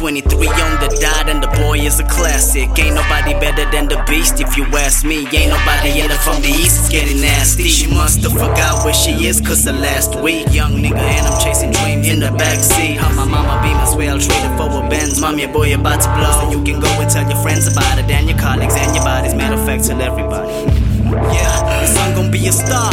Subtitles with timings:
[0.00, 2.72] 23 on the dot, and the boy is a classic.
[2.78, 5.28] Ain't nobody better than the beast, if you ask me.
[5.28, 7.68] Ain't nobody in from the east, getting nasty.
[7.68, 10.46] She must have forgot where she is, cause the last week.
[10.54, 12.96] Young nigga, and I'm chasing dreams in the backseat.
[12.96, 15.20] How my mama I'll trade it for a Benz.
[15.20, 16.32] Mommy, your boy about to blow.
[16.40, 19.04] So you can go and tell your friends about it, and your colleagues, and your
[19.04, 19.34] bodies.
[19.34, 20.48] Matter of fact, tell everybody.
[21.28, 22.90] Yeah, this song gon' be a star.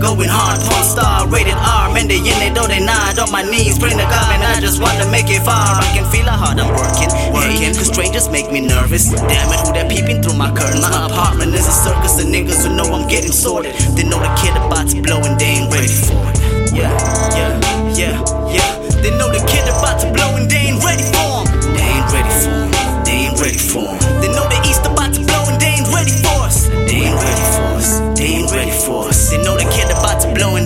[0.00, 0.58] Going hard.
[0.62, 3.18] Porn star, rated R, man, they in it, though they not.
[3.18, 5.76] On my knees, praying to God, man, I just wanna make it far.
[5.78, 7.10] I can feel how hard I'm working.
[7.34, 9.10] Working, cause strangers make me nervous.
[9.10, 10.80] Damn it, who that peeping through my curtains?
[10.80, 13.74] My apartment is a circus, the niggas who know I'm getting sorted.
[13.98, 16.38] They know the kid about to blow and they ain't ready for it.
[16.72, 16.94] Yeah,
[17.34, 17.52] yeah,
[17.98, 18.16] yeah,
[18.54, 18.70] yeah.
[19.02, 21.46] They know the kid about to blow and they ain't ready for him.
[21.74, 22.70] They ain't ready for him.
[23.04, 23.98] They ain't ready for him.
[24.22, 26.68] They know the east about to blow and they ain't ready for us.
[26.86, 27.98] They ain't ready for us.
[28.18, 29.30] They ain't ready for us.
[29.30, 29.57] They know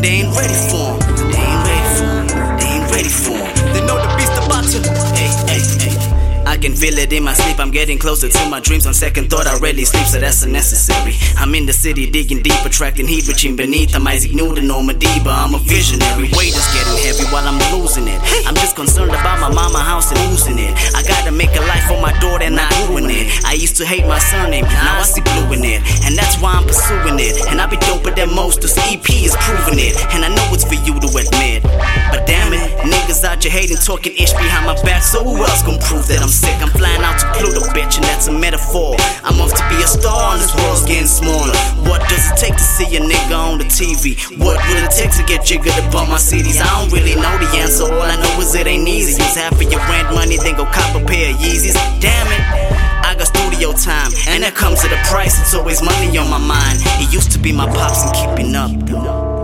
[0.02, 1.30] they ain't ready for him.
[1.30, 2.26] They ain't ready for him.
[2.58, 3.72] They ain't ready for him.
[3.72, 4.78] They know the beast about to.
[5.14, 6.12] Hey, hey, hey.
[6.44, 7.58] I can feel it in my sleep.
[7.60, 8.86] I'm getting closer to my dreams.
[8.86, 11.14] On second thought, I rarely sleep, so that's unnecessary.
[11.38, 13.94] I'm in the city, digging deep, attracting heat, reaching beneath.
[13.94, 15.32] I'm Isaac Newton or Madiba.
[15.32, 16.28] I'm a visionary.
[16.36, 18.20] Weight is getting heavy while I'm losing it.
[18.46, 20.76] I'm just concerned about my mama house and losing it.
[20.94, 23.44] I gotta make a life for my daughter and not ruin it.
[23.46, 25.80] I used to hate my surname, now I see blue in it.
[26.04, 27.48] And that's why I'm pursuing it.
[27.48, 29.01] And I be doper than most, this EP
[33.82, 35.02] talking ish behind my back.
[35.02, 36.54] So who else gon' prove that I'm sick?
[36.62, 38.94] I'm flying out to Pluto, bitch, and that's a metaphor.
[39.26, 41.54] I'm off to be a star, and this world's getting smaller.
[41.90, 44.14] What does it take to see a nigga on the TV?
[44.38, 46.62] What would it take to get jiggered on my CDs?
[46.62, 47.84] I don't really know the answer.
[47.90, 49.18] All I know is it ain't easy.
[49.18, 51.74] Use half of your rent money, then go cop a pair of Yeezys.
[51.98, 52.42] Damn it.
[53.02, 55.34] I got studio time, and that comes at a price.
[55.42, 56.78] It's always money on my mind.
[57.02, 59.41] It used to be my pops and keeping up.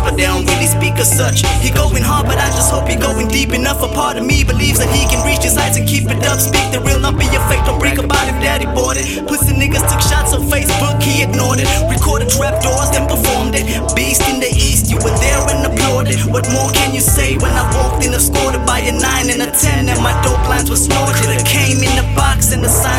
[0.00, 1.46] But they don't really speak as such.
[1.62, 3.82] He going hard, but I just hope he going deep enough.
[3.82, 6.40] A part of me believes that he can reach his heights and keep it up.
[6.40, 7.64] Speak the real, not be a fake.
[7.64, 9.06] Don't break about if daddy bought it.
[9.26, 11.68] Pussy niggas took shots on Facebook, he ignored it.
[11.86, 13.66] Recorded trap doors, then performed it.
[13.94, 16.18] Beast in the east, you were there and applauded.
[16.32, 19.50] What more can you say when I walked in, escorted by a 9 and a
[19.50, 21.30] 10, and my dope lines were snorted?
[21.30, 22.97] It came in a box and the sign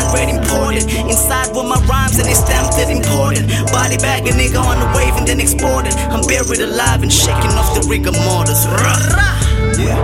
[2.30, 3.50] they stamped it imported.
[3.74, 5.92] Body bag a nigga on the wave and then exported.
[6.14, 8.62] I'm buried alive and shaking off the rigor mortis.
[9.74, 9.98] Yeah,